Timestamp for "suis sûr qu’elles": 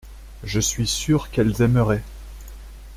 0.59-1.61